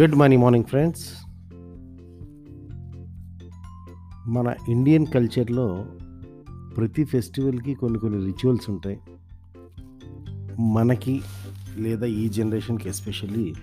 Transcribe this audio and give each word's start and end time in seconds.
Good 0.00 0.14
morning 0.14 0.42
morning 0.42 0.64
friends 0.64 1.06
మన 4.26 4.54
Indian 4.68 5.06
కల్చర్లో 5.06 5.86
ప్రతి 6.76 7.04
ఫెస్టివల్కి 7.04 7.74
కొన్ని 7.74 7.98
కొన్ని 7.98 8.24
రిచువల్స్ 8.24 8.70
ఉంటాయి. 8.70 9.00
మనకి 10.58 11.20
లేదా 11.76 12.06
ఈ 12.06 12.28
జనరేషన్కి 12.28 12.88
ఎస్పెషల్లీ 12.88 13.54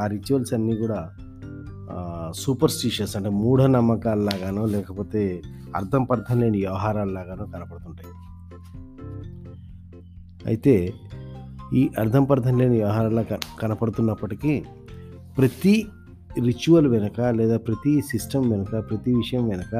ఆ 0.00 0.06
రిచువల్స్ 0.06 0.54
అన్నీ 0.54 0.76
కూడా 0.76 1.10
సూపర్ 2.36 2.70
స్టిషియస్ 2.70 3.16
అంటే 3.16 3.28
మూఢనమ్మకాల్లాగానో 3.28 4.66
లేకపోతే 4.66 5.42
అర్థం 5.76 6.04
పర్థం 6.04 6.40
లేని 6.40 6.58
వ్యవహారాల్లాగానో 6.58 7.44
కనపడుతుంటాయి. 7.44 8.14
అయితే 10.46 10.94
ఈ 11.74 11.90
అర్థం 11.98 12.24
పర్థం 12.24 12.58
లేని 12.58 12.76
వ్యవహారాల 12.76 13.24
కనపడుతున్నప్పటికీ 13.60 14.64
ప్రతి 15.38 15.86
రిచువల్ 16.44 16.86
వెనక 16.86 17.20
లేదా 17.20 17.56
ప్రతి 17.58 18.02
సిస్టమ్ 18.02 18.50
వెనుక 18.50 18.90
ప్రతి 18.90 19.14
విషయం 19.14 19.48
వెనక 19.48 19.74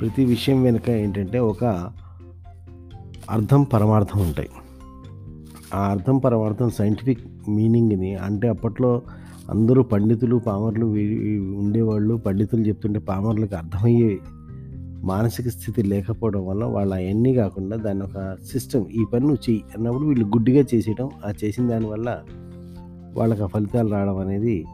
ప్రతి 0.00 0.24
విషయం 0.24 0.62
వెనుక 0.62 0.90
ఏంటంటే 0.90 1.38
ఒక 1.38 1.64
అర్థం 3.30 3.62
పరమార్థం 3.62 4.20
ఉంటాయి. 4.20 4.48
ఆ 5.74 5.90
అర్థం 5.90 6.18
పరమార్థం 6.18 6.70
సైంటిఫిక్ 6.70 7.50
మీనింగ్ని 7.50 8.14
అంటే 8.14 8.48
అప్పట్లో 8.48 9.02
అందరూ 9.50 9.82
పండితులు 9.82 10.36
పామర్లు 10.36 10.86
వీ- 10.86 11.18
ఉండేవాళ్ళు 11.58 12.14
పండితులు 12.14 12.62
చెప్తుంటే 12.62 12.98
పామర్లకు 12.98 13.54
అర్థమయ్యే 13.54 14.18
మానసిక 15.04 15.48
స్థితి 15.48 15.82
లేకపోవడం 15.82 16.46
వల్ల 16.46 16.64
వాళ్ళ 16.64 16.94
అవన్నీ 16.94 17.34
కాకుండా 17.34 17.76
దాని 17.76 18.02
ఒక 18.02 18.36
సిస్టమ్ 18.52 18.84
ఈ 18.88 19.04
పని 19.12 19.20
నువ్వు 19.20 19.50
చెయ్యి 19.50 19.64
అన్నప్పుడు 19.76 20.04
వీళ్ళు 20.04 20.26
గుడ్డిగా 20.26 20.62
చేసేయడం 20.74 21.08
ఆ 21.24 21.32
చేసిన 21.44 21.68
దానివల్ల 21.68 22.22
వాళ్ళకి 23.16 23.42
ఆ 23.42 23.46
ఫలితాలు 23.46 23.88
రావడం 23.88 24.18
అనేది 24.18 24.64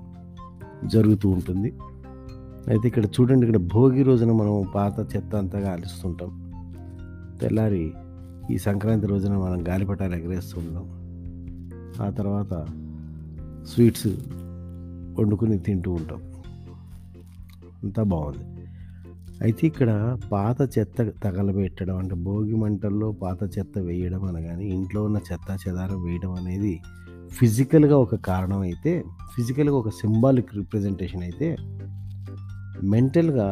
జరుగుతూ 0.85 1.29
ఉంటుంది. 1.29 1.71
అయితే 2.69 2.89
ఇక్కడ 2.89 3.05
చూడండి 3.07 3.47
ఇక్కడ 3.47 3.63
భోగి 3.75 4.03
రోజున 4.03 4.33
మనం 4.33 4.67
పాత 4.75 5.17
చెత్త 5.17 5.37
అంతా 5.37 5.73
అలుస్తుంటాం 5.73 6.31
తెల్లారి 7.41 7.93
ఈ 8.51 8.59
సంక్రాంతి 8.59 9.07
రోజున 9.07 9.35
మనం 9.37 9.69
గాలిపటాలు 9.69 10.15
ఎగరేస్తుంటాం 10.15 10.87
ఆ 12.07 12.11
తర్వాత 12.11 12.53
స్వీట్స్ 13.69 14.11
వండుకుని 15.19 15.59
తింటూ 15.59 15.93
ఉంటాం. 15.93 16.21
అంతా 17.83 18.03
బాగుంది. 18.03 18.60
అయితే 19.41 19.63
ఇక్కడ 19.67 19.91
పాత 20.33 20.57
చెత్త 20.75 21.03
తగలబెట్టడం 21.23 21.97
అంటే 21.97 22.15
భోగి 22.15 22.57
మంటల్లో 22.57 23.13
పాత 23.23 23.39
చెత్త 23.59 23.79
వేయడం 23.79 24.23
అనగాని 24.29 24.65
ఇంట్లో 24.69 25.01
ఉన్న 25.05 25.19
చెత్త 25.29 25.59
చెదారం 25.63 26.01
వేయడం 26.05 26.33
అనేది 26.35 26.75
ఫిజికల్గా 27.33 27.97
ఒక 27.97 28.15
కారణం 28.25 28.61
అయితే 28.61 28.93
ఫిజికల్గా 29.35 29.77
ఒక 29.77 29.91
సింబాలిక్ 29.93 30.51
రిప్రజెంటేషన్ 30.55 31.23
అయితే 31.23 31.49
మెంటల్గా 32.85 33.49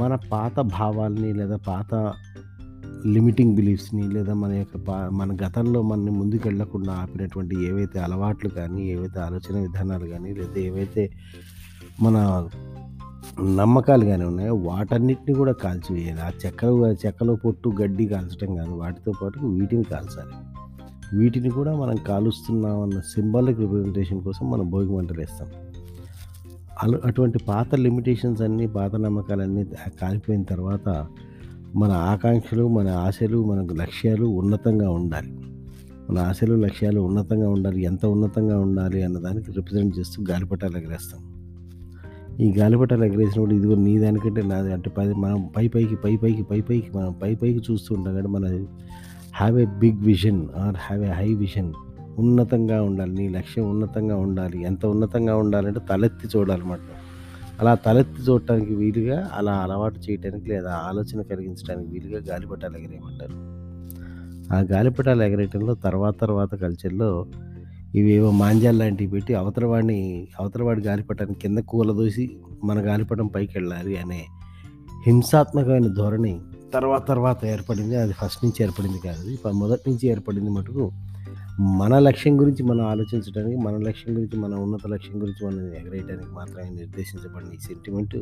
మన 0.00 0.14
పాత 0.32 0.60
భావాల్ని 0.72 1.30
లేదా 1.32 1.56
పాత 1.66 1.94
లిమిటింగ్ 3.06 3.56
బిలీఫ్స్ని 3.56 4.04
లేదా 4.08 4.34
మన 4.34 4.52
యొక్క 4.52 4.76
పా 4.78 4.94
మన 5.10 5.30
గతంలో 5.42 5.80
మనని 5.82 6.10
ముందుకు 6.10 6.44
వెళ్ళకుండా 6.48 6.92
ఆపినటువంటి 6.92 7.54
ఏవైతే 7.64 7.98
అలవాట్లు 7.98 8.50
కానీ 8.50 8.82
ఏవైతే 8.88 9.18
ఆలోచన 9.20 9.56
విధానాలు 9.58 10.06
కానీ 10.06 10.30
లేదా 10.34 10.58
ఏవైతే 10.60 11.04
మన 12.00 12.16
నమ్మకాలు 13.42 14.04
కానీ 14.04 14.24
ఉన్నాయో. 14.24 14.54
వాటన్నిటిని 14.54 15.34
కూడా 15.34 15.52
కాల్చివేయాలి. 15.52 16.20
ఆ 16.20 16.30
చెక్కలు 16.46 16.86
చెక్కలో 16.86 17.34
పొట్టు 17.34 17.72
గడ్డి 17.82 18.06
కాల్చడం 18.06 18.56
కాదు. 18.56 18.70
వాటితో 18.70 19.12
పాటు 19.22 19.38
వీటిని 19.38 19.82
కాల్చాలి. 19.82 20.30
వీటిని 21.16 21.50
కూడా 21.50 21.76
మనం 21.76 21.96
కాలుస్తున్నామన్న 21.96 23.00
సింబాలిక్ 23.00 23.60
రిప్రజెంటేషన్ 23.60 24.22
కోసం 24.22 24.50
మనం 24.50 24.70
భోగి 24.70 24.96
మంటలు 24.96 25.18
వేస్తాం. 25.20 25.48
అటువంటి 27.04 27.38
పాత 27.38 27.74
లిమిటేషన్స్ 27.74 28.42
అన్నీ 28.42 28.66
పాత 28.66 28.96
నమ్మకాలన్నీ 28.96 29.64
కాలిపోయిన 30.02 30.42
తర్వాత 30.42 31.06
మన 31.76 31.92
ఆకాంక్షలు 31.92 32.68
మన 32.68 32.88
ఆశలు 32.88 33.44
మన 33.44 33.66
లక్ష్యాలు 33.72 34.26
ఉన్నతంగా 34.26 34.90
ఉండాలి. 34.90 35.38
మన 36.10 36.18
ఆశలు 36.18 36.54
లక్ష్యాలు 36.54 37.00
ఉన్నతంగా 37.00 37.48
ఉండాలి. 37.48 37.82
ఎంత 37.82 38.06
ఉన్నతంగా 38.06 38.60
ఉండాలి 38.60 39.02
అన్నదానికి 39.02 39.52
రిప్రజెంట్ 39.52 39.98
చేస్తూ 39.98 40.24
గాలిపటాలు 40.30 40.78
ఎగరేస్తాం 40.78 41.33
ఈ 42.40 42.52
గాలిపటాలు 42.52 43.04
ఎగరేసినప్పుడు 43.04 43.54
ఇదిగో 43.54 43.74
నీ 43.74 43.98
దానికంటే 43.98 44.42
నాది. 44.42 44.72
అంటే 44.72 44.90
పది 44.90 45.14
మనం 45.14 45.48
పై 45.56 45.68
పైకి 45.68 45.96
పై 45.96 46.16
పైకి 46.16 46.42
పై 46.42 46.60
పైకి 46.60 46.98
మనం 46.98 47.14
పై 47.22 47.34
పైకి 47.34 47.72
చూస్తూ 47.72 47.94
ఉంటాం 47.94 48.14
కానీ 48.14 48.26
మన 48.26 48.46
have 49.34 49.58
a 49.58 49.66
big 49.78 49.98
vision 49.98 50.48
or 50.56 50.74
have 50.78 51.04
a 51.04 51.10
high 51.10 51.34
vision 51.34 51.72
ఉన్నతంగా 52.18 52.82
ఉండాలి. 52.82 53.12
నీ 53.12 53.28
లక్ష్యం 53.28 53.70
ఉన్నతంగా 53.70 54.16
ఉండాలి. 54.16 54.62
ఎంత 54.62 54.86
ఉన్నతంగా 54.86 55.36
ఉండాలంటే 55.36 55.80
తలెత్తి 55.80 56.38
చూడాలన్నమాట. 56.38 56.78
అలా 57.60 57.74
తలెత్తి 57.74 58.22
చూడటానికి 58.22 58.74
వీలుగా 58.74 59.30
అలా 59.32 59.52
అలవాటు 59.52 59.98
చేయడానికి 59.98 60.48
లేదా 60.48 60.70
ఆలోచన 60.74 61.22
కలిగించడానికి 61.22 61.90
వీలుగా 61.90 62.20
గాలిపటాలు 62.30 62.76
ఎగరేయమంటారు. 62.76 63.54
ఆ 64.54 64.60
గాలిపటాలు 64.60 65.22
ఎగరేయటంలో 65.22 65.74
తర్వాత 65.74 66.14
తర్వాత 66.20 66.54
కల్చర్లో 66.54 67.26
ఇవేవో 67.94 68.30
మాంజాలు 68.30 68.76
లాంటివి 68.76 69.10
పెట్టి 69.10 69.34
అవతలవాడిని 69.34 70.28
అవతలవాడి 70.40 70.80
గాలిపటాన్ని 70.80 71.36
కింద 71.36 71.58
కూలదోసి 71.58 72.36
మన 72.64 72.78
గాలిపటం 72.78 73.26
పైకి 73.26 73.58
వెళ్ళాలి 73.58 73.96
అనే 73.96 74.24
హింసాత్మకమైన 75.06 75.86
ధోరణి 75.86 76.40
తర్వాత 76.72 77.08
తర్వాత 77.08 77.44
ఏర్పడింది. 77.44 77.96
అది 77.96 78.12
ఫస్ట్ 78.12 78.44
నుంచి 78.44 78.62
ఏర్పడింది 78.62 78.98
కాదు. 78.98 79.28
ఇది 79.28 79.38
మొదటి 79.52 79.90
నుంచి 79.90 80.08
ఏర్పడింది 80.08 80.50
మటుకు 80.50 80.92
మన 81.60 81.98
లక్ష్యం 81.98 82.40
గురించి 82.40 82.62
మనం 82.62 82.86
ఆలోచించడానికి 82.86 83.56
మన 83.56 83.76
లక్ష్యం 83.76 84.16
గురించి 84.16 84.38
మన 84.38 84.54
ఉన్నత 84.54 84.86
లక్ష్యం 84.86 85.22
గురించి 85.22 85.46
మనం 85.46 85.60
ఎగరేయడానికి 85.60 86.28
మాత్రమే 86.32 86.70
నిర్దేశించబడిన 86.70 87.54
ఈ 87.54 87.58
సెంటిమెంట్ 87.58 88.16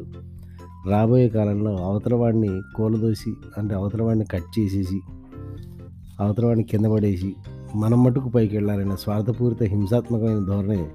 రాబోయే 0.91 1.29
కాలంలో 1.29 1.77
అవతల 1.77 2.15
వాడిని 2.15 2.61
కూలదోసి 2.77 3.33
అంటే 3.59 3.75
అవతల 3.75 4.03
వాడిని 4.03 4.25
కట్ 4.25 4.61
చేసేసి 4.61 5.01
అవతల 6.21 6.47
వాడిని 6.47 6.65
కింద 6.65 6.87
పడేసి 6.87 7.35
మనం 7.75 8.03
మటుకు 8.03 8.29
పైకి 8.29 8.57
వెళ్ళాలనే 8.57 8.97
స్వార్థపూరిత 8.97 9.63
హింసాత్మకమైన 9.63 10.45
ధోరణి 10.45 10.87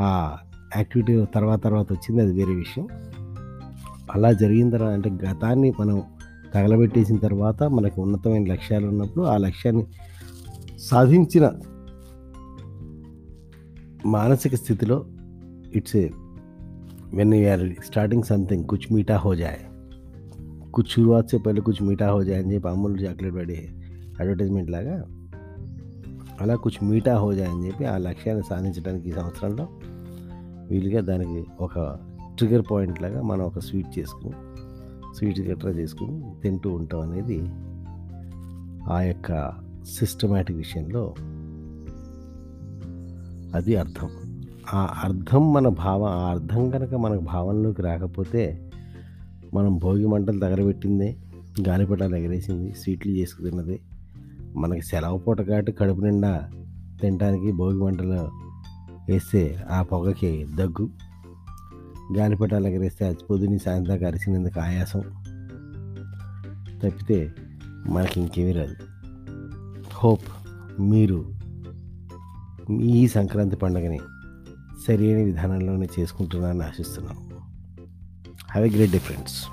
ఆ 0.00 0.36
యాక్టివిటీ 0.76 1.24
తర్వాత 1.34 1.62
తర్వాత 1.62 1.92
వచ్చింది. 1.92 2.22
అది 2.22 2.32
వేరే 2.32 2.54
విషయం. 2.54 2.88
అలా 4.14 4.32
జరిగిన 4.32 4.70
తర్వాత 4.70 4.92
అంటే 4.92 5.10
గతాన్ని 5.10 5.72
మనం 5.80 6.02
తగలబెట్టేసిన 6.54 7.16
తర్వాత 7.16 7.62
మనకు 7.62 8.02
ఉన్నతమైన 8.02 8.52
లక్ష్యాలు 8.52 8.86
ఉన్నప్పుడు 8.86 9.24
ఆ 9.24 9.36
లక్ష్యాన్ని 9.36 9.86
సాధించిన 10.78 11.50
మానసిక 14.06 14.54
స్థితిలో 14.54 15.06
it's 15.74 15.96
a 15.96 16.08
when 17.14 17.34
you're 17.34 17.84
starting 17.84 18.22
something 18.22 18.64
కుచ్ 18.64 18.92
మీఠా 18.92 19.16
హో 19.16 19.34
జాయ్ 19.34 19.58
కుచ్ 20.72 20.90
షురువాత్ 20.90 21.30
సే 21.30 21.38
కుచ్ 21.38 21.82
మీఠా 21.82 22.12
హో 22.12 22.24
జాయ్ 22.24 22.42
అని 22.42 22.54
చెప్పి 22.54 22.68
అమూల్ 22.68 23.04
చాక్లెట్ 23.04 23.34
పడే 23.34 23.68
అడ్వర్టైజ్మెంట్ 24.20 24.70
లాగా 24.70 25.04
అలా 26.40 26.54
కొంచెం 26.54 26.88
మీఠా 26.88 27.16
హోజా 27.16 27.50
అని 27.50 27.66
చెప్పి 27.66 27.84
ఆ 27.84 27.98
లక్ష్యాన్ని 27.98 28.44
సాధించడానికి 28.44 29.08
ఈ 29.08 29.12
సంవత్సరంలో 29.12 29.68
వీలుగా 30.70 31.00
దానికి 31.00 31.44
ఒక 31.60 31.74
ట్రిగర్ 32.36 32.62
పాయింట్ 32.70 33.02
లాగా 33.02 33.22
మనం 33.22 33.40
ఒక 33.40 33.58
స్వీట్ 33.58 33.98
చేసుకుని 33.98 34.34
స్వీట్ 35.18 35.40
గట్రా 35.40 35.70
చేసుకుని 35.70 36.40
తింటూ 36.42 36.70
ఉంటాం 36.70 37.00
అనేది 37.00 37.38
ఆ 38.90 39.00
యొక్క 39.02 39.52
సిస్టమేటిక్ 39.84 40.58
విషయంలో 40.58 41.14
అది 43.54 43.76
అర్థం. 43.76 44.08
ఆ 44.74 45.00
అర్థం 45.04 45.52
మన 45.52 45.68
భావం 45.68 46.12
ఆ 46.12 46.30
అర్థం 46.30 46.70
కనుక 46.70 46.94
మనకు 46.94 47.20
భావనలోకి 47.20 47.82
రాకపోతే 47.82 48.70
మనం 49.54 49.78
భోగి 49.78 50.06
మంటలు 50.06 50.38
తగలబెట్టిందే 50.40 51.16
గాలిపటాలు 51.68 52.16
ఎగరేసింది 52.16 52.72
స్వీట్లు 52.72 53.12
చేసుకున్నది 53.12 53.80
మనకి 54.58 54.82
సెలవు 54.82 55.18
పూట 55.18 55.40
కాబట్టి 55.40 55.72
కడుపు 55.72 56.00
నిండా 56.00 56.50
తినడానికి 57.00 57.52
భోగి 57.52 57.78
వంటలు 57.78 58.30
వేస్తే 59.08 59.64
ఆ 59.70 59.82
పొగకి 59.82 60.46
దగ్గు. 60.54 60.88
గాలిపటాలు 62.16 62.66
ఎగరేస్తే 62.66 63.06
అది 63.06 63.18
పొద్దుని 63.30 63.58
సాయంత్రం 63.58 64.06
అరిసినందుకు 64.06 64.60
ఆయాసం. 64.60 65.00
తప్పితే 66.82 67.34
మనకి 67.86 68.20
ఇంకేమీ 68.20 68.52
రాదు. 68.52 68.74
హోప్ 69.94 70.22
మీరు 70.80 71.34
ఈ 72.70 73.08
సంక్రాంతి 73.08 73.56
పండుగని 73.56 73.98
సరైన 74.86 75.16
విధానంలోనే 75.16 75.88
చేసుకుంటున్నారని 76.00 76.62
ఆశిస్తున్నాను. 76.62 77.20
Have 78.50 78.66
a 78.66 78.70
great 78.70 78.92
difference 78.92 79.44